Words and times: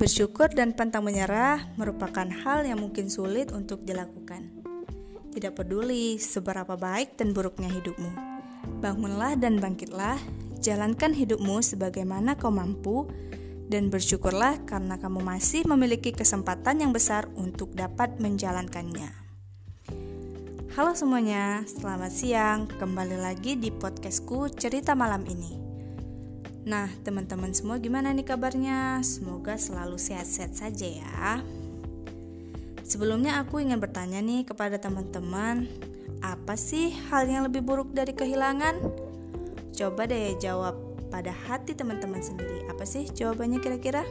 Bersyukur 0.00 0.48
dan 0.48 0.72
pantang 0.72 1.04
menyerah 1.04 1.76
merupakan 1.76 2.24
hal 2.24 2.64
yang 2.64 2.80
mungkin 2.80 3.12
sulit 3.12 3.52
untuk 3.52 3.84
dilakukan. 3.84 4.48
Tidak 5.36 5.52
peduli 5.52 6.16
seberapa 6.16 6.72
baik 6.72 7.20
dan 7.20 7.36
buruknya 7.36 7.68
hidupmu, 7.68 8.08
bangunlah 8.80 9.36
dan 9.36 9.60
bangkitlah, 9.60 10.16
jalankan 10.64 11.12
hidupmu 11.12 11.60
sebagaimana 11.60 12.40
kau 12.40 12.48
mampu, 12.48 13.12
dan 13.68 13.92
bersyukurlah 13.92 14.64
karena 14.64 14.96
kamu 14.96 15.20
masih 15.20 15.68
memiliki 15.68 16.16
kesempatan 16.16 16.80
yang 16.80 16.96
besar 16.96 17.28
untuk 17.36 17.76
dapat 17.76 18.16
menjalankannya. 18.24 19.12
Halo 20.80 20.96
semuanya, 20.96 21.60
selamat 21.68 22.12
siang. 22.16 22.72
Kembali 22.72 23.20
lagi 23.20 23.52
di 23.60 23.68
podcastku 23.68 24.48
Cerita 24.48 24.96
Malam 24.96 25.28
ini. 25.28 25.69
Nah, 26.60 26.92
teman-teman 27.00 27.56
semua 27.56 27.80
gimana 27.80 28.12
nih 28.12 28.26
kabarnya? 28.28 29.00
Semoga 29.00 29.56
selalu 29.56 29.96
sehat-sehat 29.96 30.52
saja 30.52 30.88
ya. 30.88 31.40
Sebelumnya 32.84 33.40
aku 33.40 33.64
ingin 33.64 33.80
bertanya 33.80 34.20
nih 34.20 34.44
kepada 34.44 34.76
teman-teman, 34.76 35.64
apa 36.20 36.58
sih 36.60 36.92
hal 37.08 37.24
yang 37.24 37.48
lebih 37.48 37.64
buruk 37.64 37.96
dari 37.96 38.12
kehilangan? 38.12 38.76
Coba 39.72 40.04
deh 40.04 40.36
jawab 40.36 40.76
pada 41.08 41.32
hati 41.32 41.72
teman-teman 41.72 42.20
sendiri. 42.20 42.68
Apa 42.68 42.84
sih 42.84 43.08
jawabannya 43.08 43.62
kira-kira? 43.64 44.04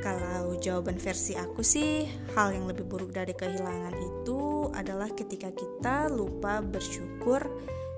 Kalau 0.00 0.56
jawaban 0.60 0.96
versi 0.96 1.36
aku 1.36 1.60
sih, 1.60 2.08
hal 2.36 2.56
yang 2.56 2.64
lebih 2.68 2.88
buruk 2.88 3.12
dari 3.12 3.36
kehilangan 3.36 3.96
itu 4.00 4.68
adalah 4.72 5.08
ketika 5.12 5.52
kita 5.52 6.08
lupa 6.08 6.60
bersyukur 6.60 7.40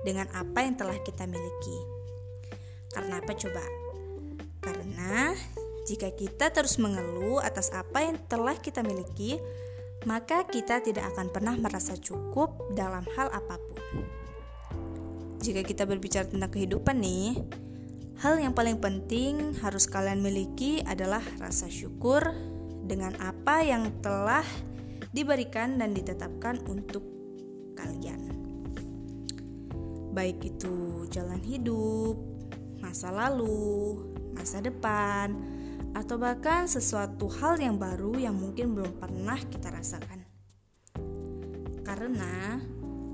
dengan 0.03 0.27
apa 0.35 0.63
yang 0.63 0.75
telah 0.75 0.95
kita 1.03 1.27
miliki. 1.27 1.96
Karena 2.97 3.21
apa 3.21 3.37
coba? 3.37 3.61
Karena 4.57 5.37
jika 5.85 6.09
kita 6.17 6.49
terus 6.49 6.81
mengeluh 6.81 7.37
atas 7.37 7.69
apa 7.69 8.01
yang 8.01 8.17
telah 8.25 8.57
kita 8.57 8.81
miliki, 8.81 9.37
maka 10.09 10.49
kita 10.49 10.81
tidak 10.81 11.13
akan 11.13 11.29
pernah 11.29 11.53
merasa 11.53 11.93
cukup 11.93 12.73
dalam 12.73 13.05
hal 13.13 13.29
apa 13.29 13.61
pun. 13.61 13.77
Jika 15.37 15.61
kita 15.61 15.85
berbicara 15.85 16.25
tentang 16.25 16.49
kehidupan 16.49 16.97
nih, 16.97 17.37
hal 18.17 18.41
yang 18.41 18.57
paling 18.57 18.81
penting 18.81 19.53
harus 19.61 19.85
kalian 19.85 20.17
miliki 20.17 20.81
adalah 20.81 21.21
rasa 21.37 21.69
syukur 21.69 22.33
dengan 22.81 23.13
apa 23.21 23.61
yang 23.61 24.01
telah 24.01 24.43
diberikan 25.13 25.77
dan 25.77 25.93
ditetapkan 25.93 26.65
untuk 26.65 27.05
kalian. 27.77 28.33
Baik 30.17 30.41
itu 30.49 31.05
jalan 31.13 31.39
hidup, 31.45 32.36
masa 32.87 33.11
lalu, 33.11 33.99
masa 34.31 34.63
depan, 34.63 35.35
atau 35.91 36.15
bahkan 36.15 36.71
sesuatu 36.71 37.27
hal 37.27 37.59
yang 37.59 37.75
baru 37.75 38.15
yang 38.15 38.39
mungkin 38.39 38.79
belum 38.79 38.95
pernah 38.95 39.35
kita 39.51 39.67
rasakan. 39.67 40.23
Karena 41.83 42.63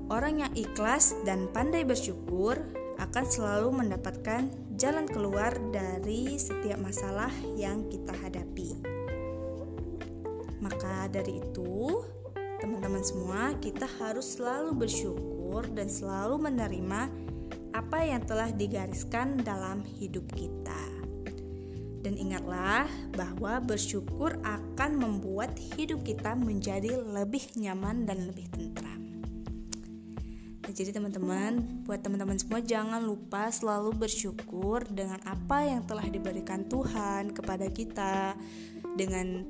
orang 0.06 0.46
yang 0.46 0.52
ikhlas 0.54 1.18
dan 1.26 1.50
pandai 1.50 1.82
bersyukur 1.82 2.54
akan 3.02 3.24
selalu 3.26 3.82
mendapatkan 3.82 4.46
jalan 4.78 5.10
keluar 5.10 5.50
dari 5.74 6.38
setiap 6.38 6.78
masalah 6.78 7.34
yang 7.58 7.90
kita 7.90 8.14
hadapi. 8.14 8.78
Maka 10.62 11.10
dari 11.10 11.42
itu, 11.42 12.06
teman-teman 12.62 13.02
semua, 13.02 13.58
kita 13.58 13.90
harus 13.98 14.38
selalu 14.38 14.86
bersyukur 14.86 15.66
dan 15.74 15.90
selalu 15.90 16.40
menerima 16.40 17.10
apa 17.74 18.06
yang 18.06 18.22
telah 18.22 18.54
digariskan 18.54 19.42
dalam 19.42 19.82
hidup 19.82 20.22
kita. 20.38 20.82
Dan 22.06 22.14
ingatlah 22.14 22.86
bahwa 23.18 23.58
bersyukur 23.64 24.38
akan 24.46 24.90
membuat 24.94 25.58
hidup 25.74 26.06
kita 26.06 26.38
menjadi 26.38 27.02
lebih 27.02 27.42
nyaman 27.58 28.06
dan 28.06 28.30
lebih 28.30 28.46
tentram. 28.54 29.02
Nah, 30.64 30.72
jadi 30.72 30.94
teman-teman, 30.94 31.84
buat 31.84 32.00
teman-teman 32.00 32.38
semua 32.38 32.60
jangan 32.62 33.02
lupa 33.02 33.50
selalu 33.50 34.06
bersyukur 34.06 34.84
dengan 34.86 35.18
apa 35.26 35.64
yang 35.64 35.82
telah 35.84 36.06
diberikan 36.08 36.64
Tuhan 36.68 37.34
kepada 37.34 37.68
kita 37.72 38.36
dengan 38.94 39.44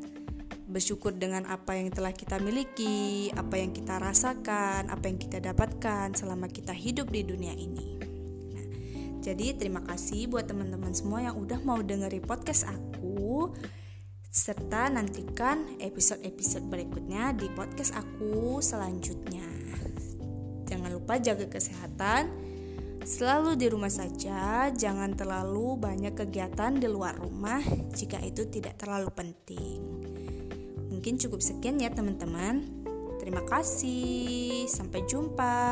bersyukur 0.64 1.12
dengan 1.14 1.44
apa 1.46 1.76
yang 1.76 1.92
telah 1.92 2.10
kita 2.10 2.40
miliki, 2.40 3.30
apa 3.34 3.60
yang 3.60 3.70
kita 3.70 4.00
rasakan, 4.00 4.88
apa 4.88 5.04
yang 5.06 5.18
kita 5.20 5.38
dapatkan 5.42 6.16
selama 6.16 6.48
kita 6.50 6.72
hidup 6.72 7.10
di 7.12 7.22
dunia 7.22 7.52
ini. 7.54 7.93
Jadi 9.24 9.56
terima 9.56 9.80
kasih 9.80 10.28
buat 10.28 10.44
teman-teman 10.44 10.92
semua 10.92 11.24
yang 11.24 11.40
udah 11.40 11.56
mau 11.64 11.80
dengerin 11.80 12.20
podcast 12.28 12.68
aku 12.68 13.48
serta 14.28 14.92
nantikan 14.92 15.80
episode-episode 15.80 16.68
berikutnya 16.68 17.32
di 17.32 17.48
podcast 17.56 17.96
aku 17.96 18.60
selanjutnya. 18.60 19.48
Jangan 20.68 20.90
lupa 20.92 21.16
jaga 21.16 21.48
kesehatan, 21.48 22.28
selalu 23.00 23.56
di 23.56 23.72
rumah 23.72 23.88
saja, 23.88 24.68
jangan 24.68 25.16
terlalu 25.16 25.80
banyak 25.80 26.12
kegiatan 26.12 26.76
di 26.76 26.84
luar 26.84 27.16
rumah 27.16 27.64
jika 27.96 28.20
itu 28.20 28.44
tidak 28.52 28.76
terlalu 28.76 29.08
penting. 29.08 29.80
Mungkin 30.92 31.16
cukup 31.16 31.40
sekian 31.40 31.80
ya 31.80 31.88
teman-teman. 31.88 32.84
Terima 33.24 33.40
kasih, 33.48 34.68
sampai 34.68 35.00
jumpa. 35.08 35.64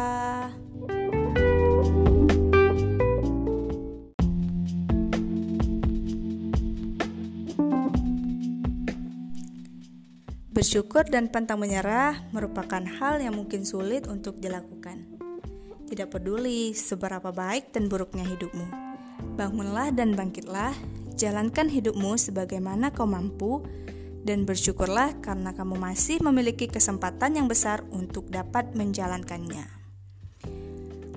Bersyukur 10.62 11.03
dan 11.11 11.27
pantang 11.27 11.59
menyerah 11.59 12.23
merupakan 12.31 12.78
hal 12.78 13.19
yang 13.19 13.34
mungkin 13.34 13.67
sulit 13.67 14.06
untuk 14.06 14.39
dilakukan. 14.39 15.19
Tidak 15.91 16.06
peduli 16.06 16.71
seberapa 16.71 17.34
baik 17.34 17.75
dan 17.75 17.91
buruknya 17.91 18.23
hidupmu, 18.23 18.71
bangunlah 19.34 19.91
dan 19.91 20.15
bangkitlah, 20.15 20.71
jalankan 21.19 21.67
hidupmu 21.67 22.15
sebagaimana 22.15 22.95
kau 22.95 23.11
mampu, 23.11 23.67
dan 24.23 24.47
bersyukurlah 24.47 25.19
karena 25.19 25.50
kamu 25.50 25.83
masih 25.83 26.23
memiliki 26.23 26.71
kesempatan 26.71 27.43
yang 27.43 27.50
besar 27.50 27.83
untuk 27.91 28.31
dapat 28.31 28.71
menjalankannya. 28.79 29.67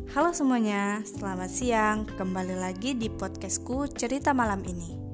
Halo 0.09 0.33
semuanya, 0.33 1.05
selamat 1.05 1.51
siang. 1.53 2.09
Kembali 2.17 2.57
lagi 2.57 2.97
di 2.97 3.13
podcastku 3.13 3.93
Cerita 3.93 4.33
Malam 4.33 4.65
ini. 4.65 5.04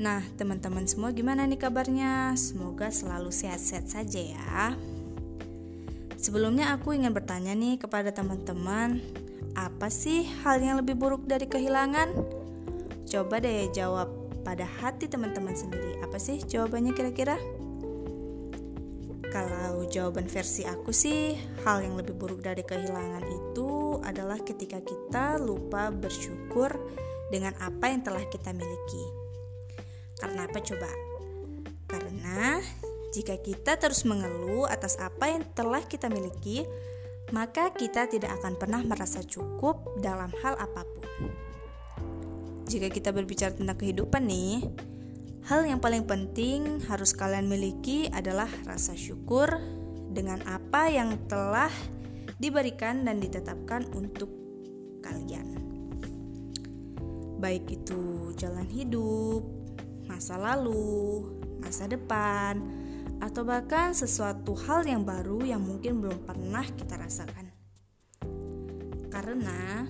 Nah, 0.00 0.24
teman-teman 0.40 0.88
semua 0.88 1.12
gimana 1.12 1.44
nih 1.44 1.60
kabarnya? 1.60 2.32
Semoga 2.32 2.88
selalu 2.88 3.28
sehat-sehat 3.28 3.84
saja 3.84 4.16
ya. 4.16 4.72
Sebelumnya 6.16 6.72
aku 6.72 6.96
ingin 6.96 7.12
bertanya 7.12 7.52
nih 7.52 7.76
kepada 7.76 8.08
teman-teman, 8.08 9.04
apa 9.52 9.92
sih 9.92 10.24
hal 10.40 10.64
yang 10.64 10.80
lebih 10.80 10.96
buruk 10.96 11.28
dari 11.28 11.44
kehilangan? 11.44 12.16
Coba 13.12 13.44
deh 13.44 13.68
jawab 13.76 14.08
pada 14.40 14.64
hati 14.64 15.04
teman-teman 15.04 15.52
sendiri. 15.52 16.00
Apa 16.00 16.16
sih 16.16 16.40
jawabannya 16.48 16.96
kira-kira? 16.96 17.36
Kalau 19.28 19.84
jawaban 19.84 20.32
versi 20.32 20.64
aku 20.64 20.96
sih, 20.96 21.36
hal 21.68 21.84
yang 21.84 22.00
lebih 22.00 22.16
buruk 22.16 22.40
dari 22.40 22.64
kehilangan 22.64 23.28
itu 23.28 24.00
adalah 24.00 24.40
ketika 24.40 24.80
kita 24.80 25.36
lupa 25.36 25.92
bersyukur 25.92 26.72
dengan 27.28 27.52
apa 27.60 27.92
yang 27.92 28.00
telah 28.00 28.24
kita 28.32 28.56
miliki. 28.56 29.29
Karena 30.20 30.44
apa 30.44 30.60
coba? 30.60 30.90
Karena 31.88 32.60
jika 33.10 33.34
kita 33.40 33.74
terus 33.80 34.06
mengeluh 34.06 34.70
atas 34.70 34.94
apa 35.02 35.34
yang 35.34 35.42
telah 35.56 35.82
kita 35.82 36.06
miliki, 36.06 36.62
maka 37.34 37.74
kita 37.74 38.06
tidak 38.06 38.38
akan 38.38 38.54
pernah 38.54 38.84
merasa 38.86 39.24
cukup 39.26 39.98
dalam 39.98 40.30
hal 40.44 40.54
apa 40.60 40.86
pun. 40.86 41.32
Jika 42.70 42.86
kita 42.86 43.10
berbicara 43.10 43.50
tentang 43.50 43.74
kehidupan 43.74 44.30
nih, 44.30 44.62
hal 45.50 45.66
yang 45.66 45.82
paling 45.82 46.06
penting 46.06 46.78
harus 46.86 47.10
kalian 47.10 47.50
miliki 47.50 48.06
adalah 48.14 48.46
rasa 48.62 48.94
syukur 48.94 49.50
dengan 50.10 50.38
apa 50.46 50.86
yang 50.86 51.18
telah 51.26 51.70
diberikan 52.38 53.02
dan 53.02 53.18
ditetapkan 53.18 53.90
untuk 53.90 54.30
kalian. 55.02 55.58
Baik 57.42 57.66
itu 57.74 58.30
jalan 58.38 58.70
hidup, 58.70 59.59
masa 60.20 60.36
lalu, 60.36 61.32
masa 61.64 61.88
depan, 61.88 62.60
atau 63.24 63.40
bahkan 63.40 63.96
sesuatu 63.96 64.52
hal 64.68 64.84
yang 64.84 65.00
baru 65.00 65.40
yang 65.48 65.64
mungkin 65.64 66.04
belum 66.04 66.28
pernah 66.28 66.60
kita 66.76 67.00
rasakan. 67.00 67.48
Karena 69.08 69.88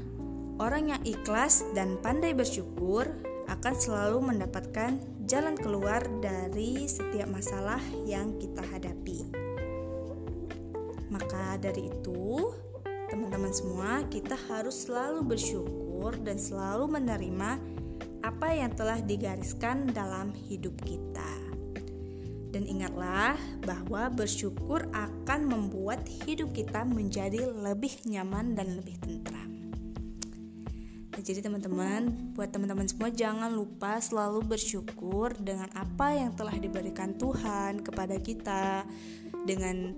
orang 0.62 0.94
yang 0.94 1.02
ikhlas 1.02 1.66
dan 1.74 1.98
pandai 1.98 2.30
bersyukur 2.30 3.10
akan 3.50 3.74
selalu 3.74 4.30
mendapatkan 4.30 5.02
jalan 5.26 5.58
keluar 5.58 5.98
dari 6.22 6.86
setiap 6.86 7.26
masalah 7.26 7.82
yang 8.06 8.38
kita 8.38 8.62
hadapi. 8.62 9.34
Maka 11.10 11.58
dari 11.58 11.90
itu, 11.90 12.54
teman-teman 13.10 13.50
semua, 13.50 14.06
kita 14.06 14.38
harus 14.46 14.86
selalu 14.86 15.26
bersyukur 15.26 16.14
dan 16.22 16.38
selalu 16.38 16.86
menerima 16.86 17.79
apa 18.20 18.52
yang 18.52 18.72
telah 18.76 19.00
digariskan 19.00 19.88
dalam 19.90 20.32
hidup 20.48 20.76
kita. 20.84 21.50
Dan 22.50 22.66
ingatlah 22.66 23.38
bahwa 23.62 24.10
bersyukur 24.10 24.90
akan 24.90 25.40
membuat 25.46 26.02
hidup 26.26 26.50
kita 26.50 26.82
menjadi 26.82 27.46
lebih 27.46 27.94
nyaman 28.10 28.58
dan 28.58 28.74
lebih 28.74 28.98
tentram. 28.98 29.50
Nah, 31.14 31.22
jadi 31.22 31.46
teman-teman, 31.46 32.32
buat 32.34 32.50
teman-teman 32.50 32.90
semua 32.90 33.12
jangan 33.14 33.54
lupa 33.54 34.02
selalu 34.02 34.56
bersyukur 34.56 35.36
dengan 35.38 35.70
apa 35.78 36.16
yang 36.16 36.34
telah 36.34 36.56
diberikan 36.58 37.14
Tuhan 37.14 37.86
kepada 37.86 38.18
kita 38.18 38.82
dengan 39.46 39.94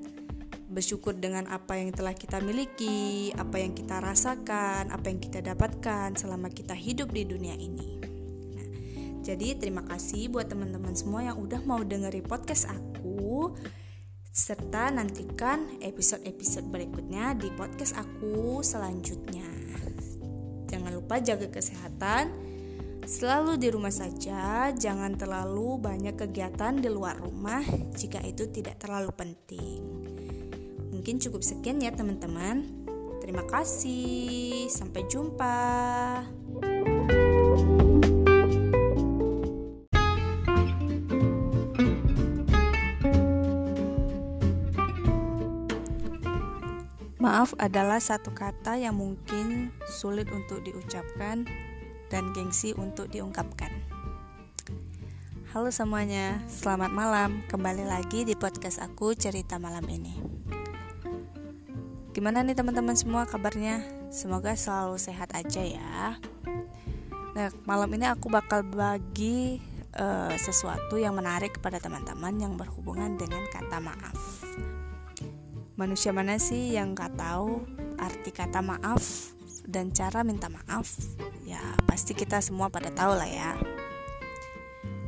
bersyukur 0.72 1.12
dengan 1.12 1.44
apa 1.52 1.76
yang 1.76 1.92
telah 1.92 2.16
kita 2.16 2.40
miliki, 2.40 3.28
apa 3.36 3.60
yang 3.60 3.76
kita 3.76 4.00
rasakan, 4.00 4.88
apa 4.88 5.06
yang 5.12 5.20
kita 5.20 5.44
dapatkan 5.44 6.16
selama 6.16 6.48
kita 6.48 6.72
hidup 6.72 7.12
di 7.12 7.28
dunia 7.28 7.54
ini. 7.54 8.11
Jadi 9.22 9.54
terima 9.54 9.86
kasih 9.86 10.34
buat 10.34 10.50
teman-teman 10.50 10.98
semua 10.98 11.22
yang 11.22 11.38
udah 11.38 11.62
mau 11.62 11.78
dengerin 11.78 12.26
podcast 12.26 12.66
aku 12.66 13.54
serta 14.32 14.90
nantikan 14.90 15.78
episode-episode 15.78 16.66
berikutnya 16.66 17.38
di 17.38 17.46
podcast 17.54 17.94
aku 17.94 18.66
selanjutnya. 18.66 19.46
Jangan 20.66 20.90
lupa 20.90 21.22
jaga 21.22 21.46
kesehatan. 21.46 22.50
Selalu 23.02 23.58
di 23.58 23.68
rumah 23.70 23.90
saja, 23.90 24.70
jangan 24.74 25.18
terlalu 25.18 25.78
banyak 25.78 26.14
kegiatan 26.18 26.78
di 26.78 26.86
luar 26.86 27.18
rumah 27.18 27.62
jika 27.98 28.22
itu 28.22 28.46
tidak 28.50 28.78
terlalu 28.78 29.10
penting. 29.14 29.82
Mungkin 30.94 31.18
cukup 31.18 31.42
sekian 31.42 31.82
ya, 31.82 31.90
teman-teman. 31.90 32.62
Terima 33.18 33.42
kasih, 33.46 34.70
sampai 34.70 35.02
jumpa. 35.10 35.62
Maaf 47.22 47.54
adalah 47.62 48.02
satu 48.02 48.34
kata 48.34 48.82
yang 48.82 48.98
mungkin 48.98 49.70
sulit 49.86 50.26
untuk 50.34 50.58
diucapkan 50.66 51.46
dan 52.10 52.34
gengsi 52.34 52.74
untuk 52.74 53.14
diungkapkan. 53.14 53.70
Halo 55.54 55.70
semuanya, 55.70 56.42
selamat 56.50 56.90
malam. 56.90 57.46
Kembali 57.46 57.86
lagi 57.86 58.26
di 58.26 58.34
podcast 58.34 58.82
aku 58.82 59.14
cerita 59.14 59.62
malam 59.62 59.86
ini. 59.86 60.18
Gimana 62.10 62.42
nih 62.42 62.58
teman-teman 62.58 62.98
semua 62.98 63.22
kabarnya? 63.22 63.86
Semoga 64.10 64.58
selalu 64.58 64.98
sehat 64.98 65.30
aja 65.38 65.62
ya. 65.62 66.18
Nah, 67.38 67.54
malam 67.62 67.86
ini 67.94 68.10
aku 68.10 68.34
bakal 68.34 68.66
bagi 68.66 69.62
uh, 69.94 70.34
sesuatu 70.42 70.98
yang 70.98 71.14
menarik 71.14 71.54
kepada 71.54 71.78
teman-teman 71.78 72.34
yang 72.34 72.58
berhubungan 72.58 73.14
dengan 73.14 73.46
kata 73.46 73.78
maaf. 73.78 74.41
Manusia 75.80 76.12
mana 76.12 76.36
sih 76.36 76.76
yang 76.76 76.92
gak 76.92 77.16
tahu 77.16 77.64
arti 77.96 78.28
kata 78.28 78.60
maaf 78.60 79.32
dan 79.64 79.88
cara 79.90 80.20
minta 80.20 80.52
maaf? 80.52 80.84
Ya 81.48 81.62
pasti 81.88 82.12
kita 82.12 82.44
semua 82.44 82.68
pada 82.68 82.92
tahu 82.92 83.16
lah 83.16 83.30
ya. 83.30 83.56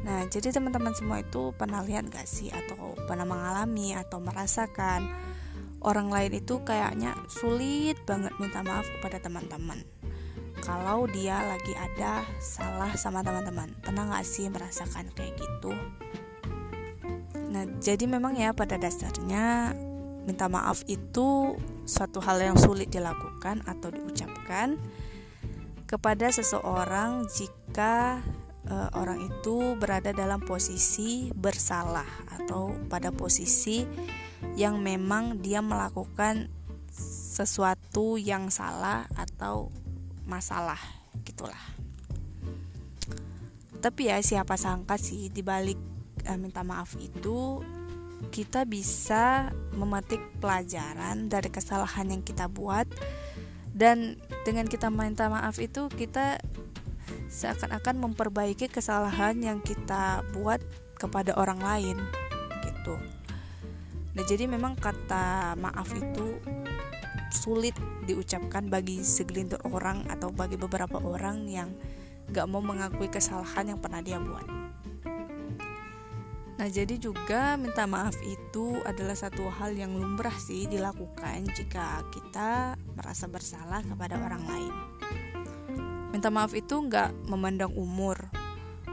Nah 0.04 0.24
jadi 0.28 0.52
teman-teman 0.52 0.96
semua 0.96 1.20
itu 1.20 1.52
pernah 1.56 1.84
lihat 1.84 2.08
gak 2.08 2.24
sih 2.24 2.48
atau 2.48 2.96
pernah 3.04 3.28
mengalami 3.28 3.92
atau 3.92 4.20
merasakan 4.20 5.04
orang 5.84 6.08
lain 6.08 6.40
itu 6.40 6.64
kayaknya 6.64 7.12
sulit 7.28 8.00
banget 8.08 8.32
minta 8.40 8.64
maaf 8.64 8.88
kepada 8.98 9.20
teman-teman 9.20 9.84
kalau 10.64 11.04
dia 11.04 11.44
lagi 11.44 11.76
ada 11.76 12.24
salah 12.40 12.96
sama 12.96 13.20
teman-teman 13.20 13.68
pernah 13.84 14.16
gak 14.16 14.24
sih 14.24 14.48
merasakan 14.48 15.12
kayak 15.12 15.36
gitu 15.36 15.76
nah 17.52 17.68
jadi 17.78 18.08
memang 18.08 18.34
ya 18.40 18.56
pada 18.56 18.80
dasarnya 18.80 19.76
minta 20.24 20.48
maaf 20.48 20.84
itu 20.88 21.56
suatu 21.84 22.20
hal 22.24 22.40
yang 22.40 22.56
sulit 22.56 22.88
dilakukan 22.88 23.60
atau 23.68 23.92
diucapkan 23.92 24.80
kepada 25.84 26.32
seseorang 26.32 27.28
jika 27.28 28.24
uh, 28.68 28.88
orang 28.96 29.20
itu 29.20 29.76
berada 29.76 30.10
dalam 30.16 30.40
posisi 30.40 31.28
bersalah 31.36 32.08
atau 32.40 32.72
pada 32.88 33.12
posisi 33.12 33.84
yang 34.56 34.80
memang 34.80 35.40
dia 35.40 35.60
melakukan 35.60 36.48
sesuatu 37.34 38.16
yang 38.16 38.48
salah 38.48 39.04
atau 39.18 39.68
masalah 40.24 40.78
gitulah. 41.26 41.60
Tapi 43.84 44.08
ya 44.08 44.16
siapa 44.24 44.56
sangka 44.56 44.96
sih 44.96 45.28
dibalik 45.28 45.76
uh, 46.24 46.38
minta 46.40 46.64
maaf 46.64 46.96
itu 46.96 47.60
kita 48.30 48.66
bisa 48.66 49.54
memetik 49.74 50.20
pelajaran 50.42 51.30
dari 51.30 51.48
kesalahan 51.50 52.10
yang 52.10 52.22
kita 52.22 52.50
buat 52.50 52.88
dan 53.74 54.18
dengan 54.46 54.70
kita 54.70 54.90
minta 54.90 55.26
maaf 55.26 55.58
itu 55.58 55.90
kita 55.90 56.38
seakan-akan 57.28 57.98
memperbaiki 57.98 58.70
kesalahan 58.70 59.34
yang 59.42 59.58
kita 59.58 60.22
buat 60.30 60.62
kepada 60.94 61.34
orang 61.34 61.58
lain 61.58 61.98
gitu. 62.62 62.94
Nah 64.14 64.22
jadi 64.22 64.46
memang 64.46 64.78
kata 64.78 65.58
maaf 65.58 65.90
itu 65.90 66.38
sulit 67.34 67.74
diucapkan 68.06 68.70
bagi 68.70 69.02
segelintir 69.02 69.58
orang 69.66 70.06
atau 70.06 70.30
bagi 70.30 70.54
beberapa 70.54 71.02
orang 71.02 71.50
yang 71.50 71.68
gak 72.30 72.46
mau 72.46 72.62
mengakui 72.62 73.10
kesalahan 73.10 73.74
yang 73.74 73.78
pernah 73.82 74.00
dia 74.00 74.22
buat. 74.22 74.63
Nah, 76.54 76.70
jadi 76.70 76.94
juga 77.02 77.58
minta 77.58 77.82
maaf 77.82 78.14
itu 78.22 78.78
adalah 78.86 79.18
satu 79.18 79.50
hal 79.50 79.74
yang 79.74 79.98
lumrah 79.98 80.34
sih 80.38 80.70
dilakukan 80.70 81.50
jika 81.50 82.06
kita 82.14 82.78
merasa 82.94 83.26
bersalah 83.26 83.82
kepada 83.82 84.14
orang 84.22 84.44
lain. 84.46 84.74
Minta 86.14 86.30
maaf 86.30 86.54
itu 86.54 86.78
nggak 86.78 87.26
memandang 87.26 87.74
umur, 87.74 88.30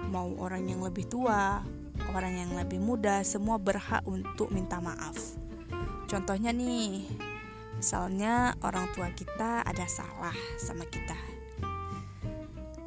mau 0.10 0.34
orang 0.42 0.66
yang 0.66 0.82
lebih 0.82 1.06
tua, 1.06 1.62
orang 2.18 2.34
yang 2.34 2.52
lebih 2.58 2.82
muda, 2.82 3.22
semua 3.22 3.62
berhak 3.62 4.02
untuk 4.10 4.50
minta 4.50 4.82
maaf. 4.82 5.38
Contohnya 6.10 6.50
nih, 6.50 7.06
misalnya 7.78 8.58
orang 8.66 8.90
tua 8.98 9.14
kita 9.14 9.62
ada 9.62 9.86
salah 9.86 10.34
sama 10.58 10.82
kita. 10.90 11.16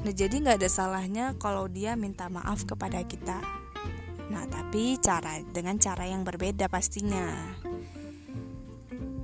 Nah, 0.03 0.13
jadi 0.13 0.35
nggak 0.35 0.67
ada 0.67 0.69
salahnya 0.69 1.39
kalau 1.39 1.71
dia 1.71 1.95
minta 1.95 2.27
maaf 2.27 2.67
kepada 2.67 3.01
kita 3.07 3.64
Nah, 4.35 4.51
tapi 4.51 4.99
cara 4.99 5.39
dengan 5.39 5.79
cara 5.79 6.11
yang 6.11 6.27
berbeda 6.27 6.67
pastinya. 6.67 7.31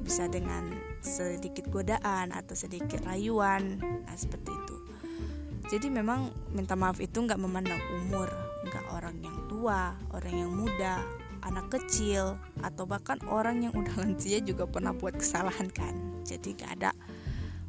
Bisa 0.06 0.30
dengan 0.30 0.70
sedikit 1.02 1.66
godaan 1.66 2.30
atau 2.30 2.54
sedikit 2.54 3.02
rayuan, 3.02 3.82
nah 4.06 4.14
seperti 4.14 4.54
itu. 4.54 4.76
Jadi 5.70 5.86
memang 5.90 6.30
minta 6.54 6.74
maaf 6.78 7.02
itu 7.02 7.18
nggak 7.22 7.38
memandang 7.38 7.78
umur, 7.98 8.30
nggak 8.66 8.86
orang 8.90 9.16
yang 9.22 9.38
tua, 9.46 9.94
orang 10.10 10.34
yang 10.34 10.50
muda, 10.50 10.98
anak 11.46 11.70
kecil, 11.70 12.34
atau 12.62 12.86
bahkan 12.86 13.22
orang 13.30 13.66
yang 13.66 13.74
udah 13.74 13.94
lansia 14.02 14.42
juga 14.42 14.66
pernah 14.66 14.90
buat 14.90 15.14
kesalahan 15.14 15.70
kan. 15.70 16.22
Jadi 16.26 16.58
nggak 16.58 16.70
ada 16.78 16.90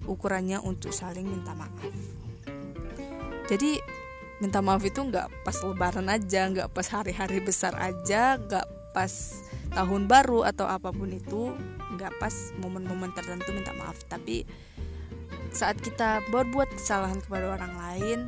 ukurannya 0.10 0.58
untuk 0.62 0.90
saling 0.94 1.30
minta 1.30 1.54
maaf. 1.54 1.94
Jadi 3.46 3.78
minta 4.42 4.60
maaf 4.60 4.82
itu 4.82 5.00
nggak 5.06 5.46
pas 5.46 5.58
lebaran 5.62 6.10
aja 6.10 6.50
nggak 6.50 6.74
pas 6.74 6.88
hari-hari 6.90 7.40
besar 7.46 7.78
aja 7.78 8.42
nggak 8.42 8.66
pas 8.92 9.38
tahun 9.72 10.10
baru 10.10 10.44
atau 10.44 10.66
apa 10.68 10.90
pun 10.92 11.14
itu 11.14 11.54
nggak 11.96 12.18
pas 12.18 12.34
momen-momen 12.60 13.14
tertentu 13.14 13.54
minta 13.54 13.72
maaf 13.78 14.02
tapi 14.10 14.44
saat 15.54 15.78
kita 15.78 16.26
berbuat 16.34 16.74
kesalahan 16.74 17.22
kepada 17.22 17.54
orang 17.54 17.74
lain 17.78 18.20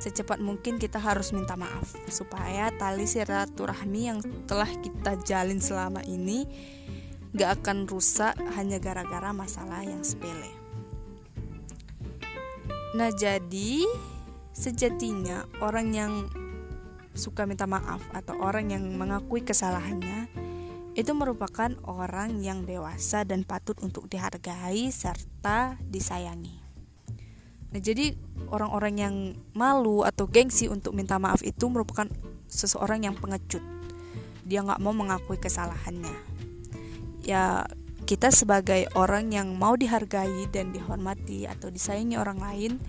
secepat 0.00 0.40
mungkin 0.40 0.80
kita 0.80 0.96
harus 0.96 1.36
minta 1.36 1.60
maaf 1.60 1.92
supaya 2.08 2.72
tali 2.80 3.04
silaturahmi 3.04 4.00
yang 4.00 4.18
telah 4.48 4.68
kita 4.80 5.20
jalin 5.28 5.60
selama 5.60 6.00
ini 6.08 6.48
nggak 7.36 7.62
akan 7.62 7.84
rusak 7.84 8.34
hanya 8.56 8.80
gara-gara 8.82 9.30
masalah 9.30 9.84
yang 9.84 10.02
sepele. 10.02 10.50
Nah 12.96 13.12
jadi 13.14 13.86
Sejatinya, 14.50 15.46
orang 15.62 15.94
yang 15.94 16.12
suka 17.14 17.46
minta 17.46 17.66
maaf 17.66 18.02
atau 18.14 18.38
orang 18.38 18.70
yang 18.70 18.84
mengakui 18.94 19.42
kesalahannya 19.42 20.30
itu 20.98 21.12
merupakan 21.14 21.70
orang 21.86 22.42
yang 22.42 22.66
dewasa 22.66 23.22
dan 23.22 23.46
patut 23.46 23.78
untuk 23.82 24.10
dihargai 24.10 24.90
serta 24.90 25.78
disayangi. 25.86 26.58
Nah, 27.70 27.78
jadi 27.78 28.10
orang-orang 28.50 28.94
yang 28.98 29.14
malu 29.54 30.02
atau 30.02 30.26
gengsi 30.26 30.66
untuk 30.66 30.90
minta 30.90 31.22
maaf 31.22 31.46
itu 31.46 31.70
merupakan 31.70 32.10
seseorang 32.50 33.06
yang 33.06 33.14
pengecut. 33.14 33.62
Dia 34.42 34.66
nggak 34.66 34.82
mau 34.82 34.90
mengakui 34.90 35.38
kesalahannya. 35.38 36.18
Ya, 37.22 37.70
kita 38.10 38.34
sebagai 38.34 38.90
orang 38.98 39.30
yang 39.30 39.54
mau 39.54 39.78
dihargai 39.78 40.50
dan 40.50 40.74
dihormati 40.74 41.46
atau 41.46 41.70
disayangi 41.70 42.18
orang 42.18 42.42
lain, 42.42 42.82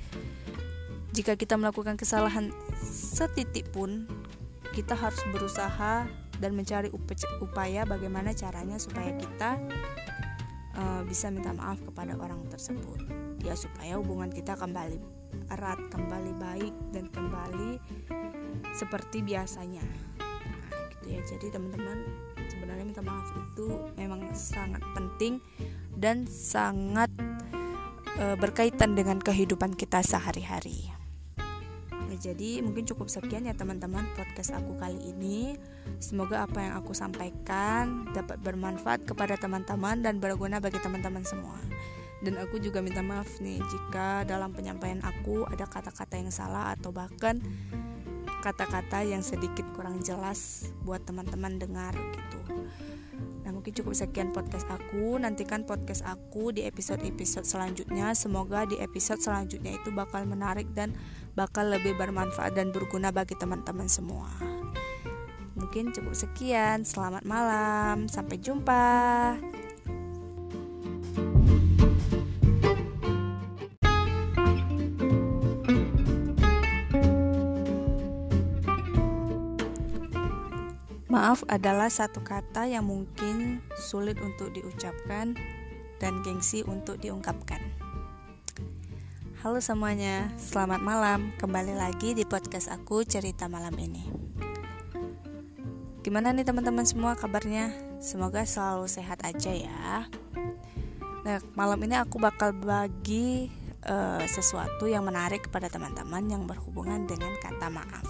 jika 1.11 1.35
kita 1.35 1.59
melakukan 1.59 1.99
kesalahan 1.99 2.55
setitik 2.87 3.67
pun 3.75 4.07
kita 4.71 4.95
harus 4.95 5.19
berusaha 5.35 6.07
dan 6.39 6.51
mencari 6.55 6.87
upaya 7.43 7.83
bagaimana 7.83 8.31
caranya 8.31 8.79
supaya 8.79 9.11
kita 9.19 9.59
uh, 10.79 11.01
bisa 11.03 11.27
minta 11.27 11.51
maaf 11.51 11.77
kepada 11.83 12.15
orang 12.15 12.39
tersebut. 12.47 13.03
Ya 13.43 13.53
supaya 13.59 13.99
hubungan 13.99 14.31
kita 14.31 14.55
kembali 14.55 14.97
erat 15.51 15.79
kembali 15.91 16.31
baik 16.39 16.73
dan 16.95 17.11
kembali 17.11 17.77
seperti 18.71 19.19
biasanya. 19.21 19.83
Nah, 19.83 20.87
gitu 20.95 21.07
ya. 21.11 21.21
Jadi 21.27 21.45
teman-teman 21.51 22.07
sebenarnya 22.47 22.85
minta 22.87 23.03
maaf 23.03 23.27
itu 23.35 23.67
memang 23.99 24.31
sangat 24.31 24.81
penting 24.95 25.43
dan 25.99 26.23
sangat 26.25 27.11
uh, 28.17 28.39
berkaitan 28.39 28.95
dengan 28.95 29.19
kehidupan 29.19 29.75
kita 29.75 29.99
sehari-hari 29.99 31.00
jadi 32.17 32.63
mungkin 32.65 32.83
cukup 32.87 33.07
sekian 33.07 33.47
ya 33.47 33.53
teman-teman 33.53 34.03
podcast 34.17 34.55
aku 34.55 34.75
kali 34.79 34.99
ini. 35.11 35.55
Semoga 36.01 36.43
apa 36.47 36.59
yang 36.59 36.73
aku 36.79 36.91
sampaikan 36.91 38.07
dapat 38.11 38.41
bermanfaat 38.41 39.05
kepada 39.05 39.37
teman-teman 39.37 40.01
dan 40.01 40.17
berguna 40.17 40.57
bagi 40.57 40.81
teman-teman 40.81 41.23
semua. 41.23 41.55
Dan 42.21 42.37
aku 42.37 42.61
juga 42.61 42.81
minta 42.81 43.01
maaf 43.01 43.41
nih 43.41 43.57
jika 43.57 44.25
dalam 44.29 44.53
penyampaian 44.53 45.01
aku 45.01 45.45
ada 45.49 45.65
kata-kata 45.65 46.21
yang 46.21 46.29
salah 46.29 46.73
atau 46.73 46.93
bahkan 46.93 47.41
kata-kata 48.41 49.05
yang 49.05 49.21
sedikit 49.21 49.65
kurang 49.77 50.01
jelas 50.01 50.69
buat 50.81 51.01
teman-teman 51.05 51.61
dengar 51.61 51.93
gitu. 51.93 52.39
Nah 53.51 53.59
mungkin 53.59 53.75
cukup 53.75 53.91
sekian 53.91 54.31
podcast 54.31 54.63
aku 54.71 55.19
Nantikan 55.19 55.67
podcast 55.67 56.07
aku 56.07 56.55
di 56.55 56.63
episode-episode 56.63 57.43
selanjutnya 57.43 58.15
Semoga 58.15 58.63
di 58.63 58.79
episode 58.79 59.19
selanjutnya 59.19 59.75
itu 59.75 59.91
bakal 59.91 60.23
menarik 60.23 60.71
dan 60.71 60.95
bakal 61.35 61.67
lebih 61.67 61.95
bermanfaat 61.99 62.55
dan 62.55 62.71
berguna 62.75 63.11
bagi 63.11 63.35
teman-teman 63.39 63.87
semua. 63.87 64.27
Mungkin 65.55 65.95
cukup 65.95 66.15
sekian. 66.15 66.83
Selamat 66.83 67.23
malam, 67.23 68.07
sampai 68.11 68.39
jumpa. 68.39 69.35
Maaf 81.11 81.43
adalah 81.51 81.91
satu 81.91 82.23
kata 82.23 82.71
yang 82.71 82.87
mungkin 82.87 83.59
sulit 83.75 84.15
untuk 84.23 84.47
diucapkan 84.55 85.35
dan 85.99 86.13
gengsi 86.23 86.63
untuk 86.63 87.03
diungkapkan. 87.03 87.59
Halo 89.43 89.59
semuanya, 89.59 90.31
selamat 90.39 90.79
malam. 90.79 91.35
Kembali 91.35 91.75
lagi 91.75 92.15
di 92.15 92.23
podcast 92.23 92.71
aku 92.71 93.03
cerita 93.03 93.51
malam 93.51 93.75
ini. 93.75 94.07
Gimana 95.99 96.31
nih 96.31 96.47
teman-teman 96.47 96.87
semua 96.87 97.19
kabarnya? 97.19 97.75
Semoga 97.99 98.47
selalu 98.47 98.87
sehat 98.87 99.19
aja 99.27 99.51
ya. 99.51 100.07
Nah, 101.27 101.43
malam 101.59 101.83
ini 101.83 101.99
aku 101.99 102.23
bakal 102.23 102.55
bagi 102.55 103.51
uh, 103.83 104.23
sesuatu 104.31 104.87
yang 104.87 105.03
menarik 105.03 105.51
kepada 105.51 105.67
teman-teman 105.67 106.23
yang 106.31 106.47
berhubungan 106.47 107.03
dengan 107.03 107.35
kata 107.43 107.67
maaf. 107.67 108.07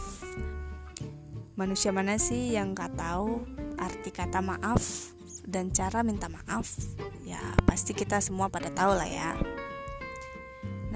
Manusia 1.60 1.92
mana 1.92 2.16
sih 2.16 2.56
yang 2.56 2.72
gak 2.72 2.96
tahu 2.96 3.44
arti 3.76 4.08
kata 4.08 4.40
maaf 4.40 5.12
dan 5.44 5.68
cara 5.76 6.00
minta 6.00 6.32
maaf? 6.32 6.80
Ya, 7.28 7.42
pasti 7.68 7.92
kita 7.92 8.24
semua 8.24 8.48
pada 8.48 8.72
tahu 8.72 8.96
lah 8.96 9.10
ya. 9.10 9.36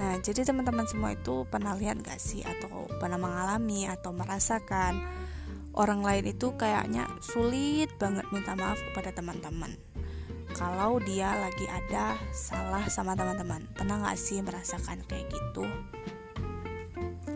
Nah, 0.00 0.16
jadi 0.20 0.48
teman-teman 0.48 0.88
semua 0.88 1.12
itu 1.12 1.44
pernah 1.52 1.76
lihat 1.76 2.00
gak 2.00 2.16
sih 2.16 2.40
atau 2.40 2.88
pernah 3.00 3.20
mengalami 3.20 3.84
atau 3.88 4.16
merasakan 4.16 4.96
orang 5.76 6.00
lain 6.00 6.32
itu 6.32 6.52
kayaknya 6.56 7.04
sulit 7.20 7.92
banget 8.00 8.24
minta 8.32 8.56
maaf 8.56 8.80
kepada 8.92 9.12
teman-teman. 9.12 9.76
Kalau 10.56 10.96
dia 11.04 11.36
lagi 11.36 11.68
ada 11.68 12.16
salah 12.32 12.88
sama 12.88 13.12
teman-teman, 13.12 13.60
pernah 13.76 14.08
gak 14.08 14.16
sih 14.16 14.40
merasakan 14.40 15.04
kayak 15.04 15.28
gitu? 15.28 15.68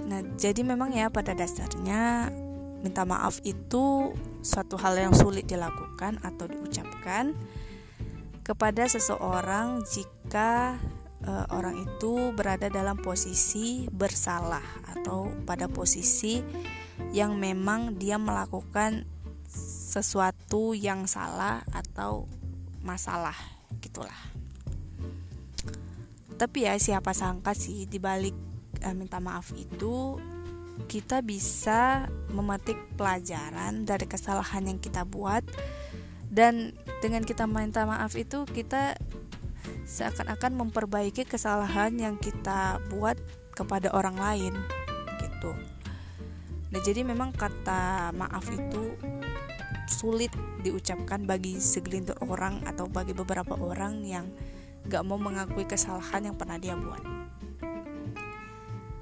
Nah, 0.08 0.24
jadi 0.40 0.64
memang 0.64 0.96
ya 0.96 1.12
pada 1.12 1.36
dasarnya 1.36 2.32
minta 2.80 3.04
maaf 3.04 3.40
itu 3.44 4.16
suatu 4.40 4.80
hal 4.80 4.96
yang 4.96 5.14
sulit 5.14 5.44
dilakukan 5.44 6.20
atau 6.24 6.48
diucapkan 6.48 7.36
kepada 8.40 8.88
seseorang 8.88 9.84
jika 9.84 10.80
uh, 11.28 11.46
orang 11.52 11.84
itu 11.84 12.32
berada 12.32 12.72
dalam 12.72 12.96
posisi 12.98 13.86
bersalah 13.92 14.64
atau 14.96 15.28
pada 15.44 15.68
posisi 15.68 16.40
yang 17.12 17.36
memang 17.36 17.96
dia 17.96 18.16
melakukan 18.16 19.04
sesuatu 19.90 20.72
yang 20.72 21.04
salah 21.04 21.64
atau 21.74 22.24
masalah 22.80 23.36
gitulah. 23.82 24.16
Tapi 26.40 26.64
ya 26.64 26.80
siapa 26.80 27.12
sangka 27.12 27.52
sih 27.52 27.84
dibalik 27.84 28.32
uh, 28.80 28.94
minta 28.96 29.20
maaf 29.20 29.52
itu 29.52 30.16
kita 30.86 31.20
bisa 31.20 32.06
memetik 32.30 32.78
pelajaran 32.94 33.84
dari 33.84 34.06
kesalahan 34.06 34.68
yang 34.70 34.78
kita 34.78 35.04
buat 35.04 35.42
dan 36.30 36.72
dengan 37.02 37.26
kita 37.26 37.44
minta 37.50 37.82
maaf 37.82 38.14
itu 38.14 38.46
kita 38.46 38.94
seakan-akan 39.90 40.54
memperbaiki 40.54 41.26
kesalahan 41.26 41.90
yang 41.98 42.14
kita 42.14 42.78
buat 42.94 43.18
kepada 43.58 43.90
orang 43.90 44.14
lain 44.14 44.54
gitu. 45.18 45.52
Nah 46.70 46.80
jadi 46.86 47.02
memang 47.02 47.34
kata 47.34 48.14
maaf 48.14 48.46
itu 48.46 48.94
sulit 49.90 50.30
diucapkan 50.62 51.26
bagi 51.26 51.58
segelintir 51.58 52.14
orang 52.22 52.62
atau 52.62 52.86
bagi 52.86 53.10
beberapa 53.10 53.58
orang 53.58 54.06
yang 54.06 54.30
gak 54.86 55.02
mau 55.02 55.18
mengakui 55.18 55.66
kesalahan 55.66 56.30
yang 56.30 56.36
pernah 56.38 56.56
dia 56.56 56.78
buat. 56.78 57.19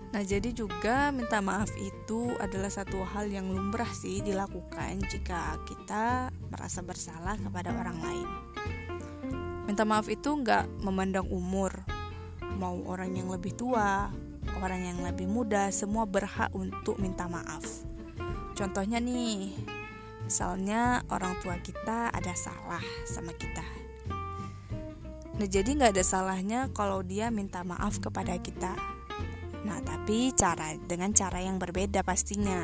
Nah, 0.08 0.24
jadi 0.24 0.56
juga 0.56 1.12
minta 1.12 1.44
maaf 1.44 1.68
itu 1.76 2.32
adalah 2.40 2.72
satu 2.72 3.04
hal 3.04 3.28
yang 3.28 3.52
lumrah 3.52 3.88
sih 3.92 4.24
dilakukan 4.24 5.04
jika 5.04 5.60
kita 5.68 6.32
merasa 6.48 6.80
bersalah 6.80 7.36
kepada 7.36 7.76
orang 7.76 7.98
lain. 8.00 8.28
Minta 9.68 9.84
maaf 9.84 10.08
itu 10.08 10.32
nggak 10.32 10.80
memandang 10.80 11.28
umur, 11.28 11.84
mau 12.56 12.80
orang 12.88 13.12
yang 13.12 13.28
lebih 13.28 13.52
tua, 13.52 14.08
orang 14.64 14.80
yang 14.80 14.98
lebih 15.04 15.28
muda, 15.28 15.68
semua 15.68 16.08
berhak 16.08 16.48
untuk 16.56 16.96
minta 16.96 17.28
maaf. 17.28 17.84
Contohnya 18.56 18.96
nih, 18.96 19.52
misalnya 20.24 21.04
orang 21.12 21.36
tua 21.44 21.60
kita 21.60 22.08
ada 22.08 22.32
salah 22.32 22.82
sama 23.04 23.36
kita. 23.36 23.62
Nah 25.38 25.46
jadi 25.46 25.70
nggak 25.70 25.94
ada 25.94 26.04
salahnya 26.04 26.60
kalau 26.74 27.04
dia 27.06 27.30
minta 27.30 27.62
maaf 27.62 28.02
kepada 28.02 28.34
kita. 28.40 28.97
Nah 29.66 29.78
tapi 29.82 30.30
cara 30.36 30.74
dengan 30.76 31.10
cara 31.14 31.42
yang 31.42 31.58
berbeda 31.58 32.04
pastinya. 32.06 32.62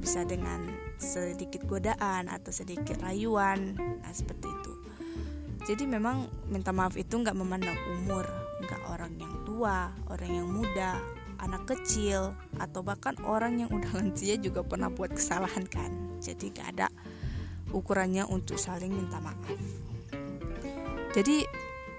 Bisa 0.00 0.22
dengan 0.22 0.70
sedikit 0.96 1.66
godaan 1.66 2.30
atau 2.30 2.54
sedikit 2.54 2.96
rayuan, 3.02 3.76
nah 3.76 4.12
seperti 4.14 4.48
itu. 4.48 4.72
Jadi 5.66 5.84
memang 5.84 6.30
minta 6.46 6.70
maaf 6.70 6.94
itu 6.94 7.18
nggak 7.18 7.34
memandang 7.34 7.74
umur, 7.90 8.22
nggak 8.62 8.82
orang 8.86 9.12
yang 9.18 9.34
tua, 9.42 9.90
orang 10.06 10.30
yang 10.30 10.46
muda, 10.46 10.94
anak 11.42 11.66
kecil, 11.66 12.32
atau 12.62 12.86
bahkan 12.86 13.18
orang 13.26 13.58
yang 13.60 13.70
udah 13.74 13.90
lansia 13.98 14.38
juga 14.38 14.62
pernah 14.62 14.88
buat 14.88 15.10
kesalahan 15.10 15.66
kan. 15.66 15.90
Jadi 16.22 16.54
nggak 16.54 16.68
ada 16.78 16.86
ukurannya 17.74 18.24
untuk 18.30 18.56
saling 18.62 18.94
minta 18.94 19.18
maaf. 19.18 19.58
Jadi 21.12 21.42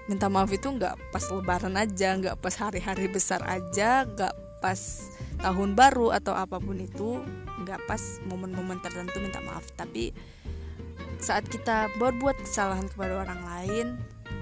minta 0.08 0.26
maaf 0.32 0.48
itu 0.50 0.72
nggak 0.72 1.12
pas 1.12 1.24
lebaran 1.28 1.76
aja, 1.76 2.16
nggak 2.16 2.40
pas 2.40 2.54
hari-hari 2.56 3.06
besar 3.12 3.44
aja, 3.44 4.08
nggak 4.08 4.34
pas 4.58 4.80
tahun 5.38 5.76
baru 5.76 6.10
atau 6.16 6.34
apa 6.34 6.58
pun 6.58 6.80
itu, 6.80 7.20
nggak 7.62 7.84
pas 7.84 8.00
momen-momen 8.26 8.80
tertentu 8.80 9.20
minta 9.20 9.38
maaf, 9.44 9.68
tapi 9.76 10.10
saat 11.20 11.44
kita 11.46 11.92
berbuat 12.00 12.40
kesalahan 12.42 12.88
kepada 12.88 13.20
orang 13.20 13.40
lain, 13.44 13.86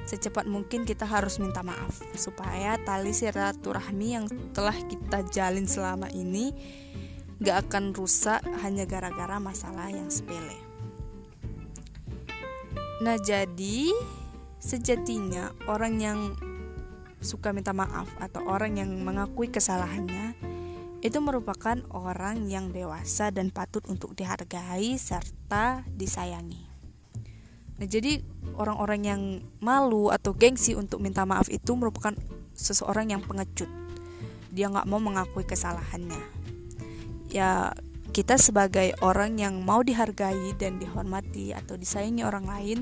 secepat 0.07 0.47
mungkin 0.47 0.87
kita 0.87 1.03
harus 1.03 1.43
minta 1.43 1.67
maaf 1.67 1.99
supaya 2.15 2.79
tali 2.87 3.11
silaturahmi 3.11 4.09
yang 4.15 4.31
telah 4.55 4.77
kita 4.87 5.27
jalin 5.35 5.67
selama 5.67 6.07
ini 6.15 6.55
gak 7.43 7.69
akan 7.69 7.93
rusak 7.93 8.41
hanya 8.63 8.87
gara-gara 8.89 9.37
masalah 9.43 9.91
yang 9.91 10.09
sepele. 10.09 10.57
Nah, 13.05 13.21
jadi 13.21 13.93
sejatinya 14.61 15.53
orang 15.69 15.95
yang 16.01 16.19
suka 17.21 17.51
minta 17.51 17.73
maaf 17.73 18.07
atau 18.21 18.45
orang 18.45 18.79
yang 18.79 18.91
mengakui 19.03 19.49
kesalahannya 19.49 20.37
itu 21.05 21.19
merupakan 21.23 21.79
orang 21.93 22.51
yang 22.51 22.73
dewasa 22.75 23.31
dan 23.31 23.53
patut 23.55 23.85
untuk 23.87 24.17
dihargai 24.17 24.97
serta 24.99 25.87
disayangi. 25.93 26.67
Nah, 27.77 27.87
jadi 27.87 28.25
orang-orang 28.57 29.01
yang 29.05 29.23
malu 29.61 30.09
atau 30.09 30.33
gengsi 30.33 30.73
untuk 30.73 31.05
minta 31.05 31.29
maaf 31.29 31.53
itu 31.53 31.77
merupakan 31.77 32.17
seseorang 32.57 33.13
yang 33.13 33.23
pengecut. 33.23 33.69
dia 34.57 34.73
nggak 34.73 34.89
mau 34.89 34.97
mengakui 34.97 35.45
kesalahannya 35.45 36.37
ya 37.31 37.77
kita 38.17 38.41
sebagai 38.41 38.97
orang 39.05 39.37
yang 39.37 39.61
mau 39.61 39.85
dihargai 39.85 40.57
dan 40.57 40.81
dihormati 40.81 41.53
atau 41.53 41.77
disayangi 41.77 42.25
orang 42.25 42.49
lain 42.49 42.79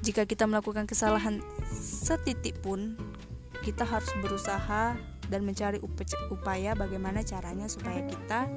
jika 0.00 0.24
kita 0.24 0.48
melakukan 0.48 0.88
kesalahan 0.88 1.44
setitik 1.76 2.56
pun 2.64 2.96
kita 3.60 3.84
harus 3.84 4.08
berusaha 4.24 4.96
dan 5.28 5.40
mencari 5.44 5.78
upaya 6.32 6.72
bagaimana 6.72 7.20
caranya 7.20 7.68
supaya 7.68 8.00
kita 8.08 8.48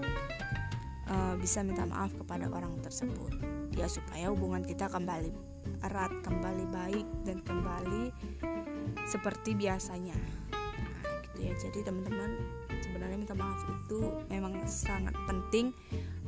uh, 1.12 1.36
bisa 1.38 1.62
minta 1.62 1.84
maaf 1.84 2.16
kepada 2.16 2.48
orang 2.48 2.80
tersebut. 2.80 3.36
Ya 3.76 3.92
supaya 3.92 4.32
hubungan 4.32 4.64
kita 4.64 4.88
kembali 4.88 5.34
erat 5.84 6.12
kembali 6.24 6.66
baik 6.72 7.08
dan 7.28 7.44
kembali 7.44 8.16
seperti 9.04 9.54
biasanya. 9.60 10.16
Nah, 10.16 11.20
gitu 11.28 11.40
ya. 11.44 11.54
Jadi 11.60 11.80
teman-teman 11.84 12.32
sebenarnya 12.80 13.18
minta 13.20 13.36
maaf 13.36 13.60
itu 13.68 14.00
memang 14.32 14.64
sangat 14.64 15.14
penting 15.28 15.76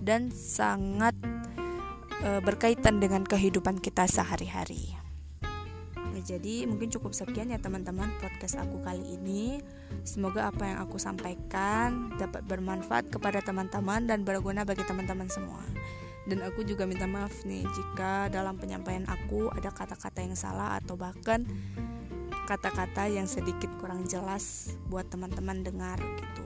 dan 0.03 0.27
sangat 0.29 1.15
uh, 2.27 2.43
berkaitan 2.43 2.99
dengan 2.99 3.23
kehidupan 3.23 3.79
kita 3.79 4.05
sehari-hari 4.05 5.04
jadi 6.25 6.65
mungkin 6.65 6.89
cukup 6.89 7.13
sekian 7.13 7.53
ya 7.53 7.61
teman-teman 7.61 8.09
podcast 8.17 8.57
aku 8.57 8.81
kali 8.81 9.13
ini. 9.13 9.61
Semoga 10.01 10.49
apa 10.49 10.65
yang 10.65 10.81
aku 10.81 10.97
sampaikan 10.97 12.17
dapat 12.17 12.41
bermanfaat 12.49 13.13
kepada 13.13 13.45
teman-teman 13.45 14.09
dan 14.09 14.25
berguna 14.25 14.65
bagi 14.65 14.81
teman-teman 14.89 15.29
semua. 15.29 15.61
Dan 16.25 16.41
aku 16.41 16.65
juga 16.65 16.89
minta 16.89 17.05
maaf 17.05 17.45
nih 17.45 17.61
jika 17.61 18.33
dalam 18.33 18.57
penyampaian 18.57 19.05
aku 19.05 19.53
ada 19.53 19.69
kata-kata 19.69 20.25
yang 20.25 20.33
salah 20.33 20.81
atau 20.81 20.97
bahkan 20.97 21.45
kata-kata 22.49 23.05
yang 23.05 23.29
sedikit 23.29 23.69
kurang 23.77 24.09
jelas 24.09 24.73
buat 24.89 25.05
teman-teman 25.13 25.61
dengar 25.61 26.01
gitu. 26.01 26.45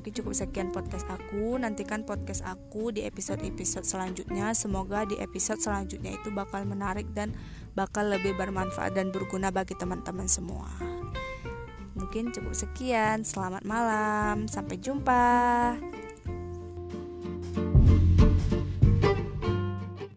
Mungkin 0.00 0.16
cukup 0.16 0.32
sekian 0.32 0.72
podcast 0.72 1.04
aku 1.12 1.60
Nantikan 1.60 2.08
podcast 2.08 2.40
aku 2.48 2.88
di 2.88 3.04
episode-episode 3.04 3.84
selanjutnya 3.84 4.56
Semoga 4.56 5.04
di 5.04 5.20
episode 5.20 5.60
selanjutnya 5.60 6.16
itu 6.16 6.32
bakal 6.32 6.64
menarik 6.64 7.04
dan 7.12 7.36
bakal 7.74 8.08
lebih 8.10 8.34
bermanfaat 8.34 8.94
dan 8.94 9.14
berguna 9.14 9.54
bagi 9.54 9.78
teman-teman 9.78 10.26
semua. 10.26 10.66
Mungkin 11.94 12.34
cukup 12.34 12.54
sekian. 12.54 13.22
Selamat 13.22 13.62
malam, 13.62 14.50
sampai 14.50 14.80
jumpa. 14.80 15.76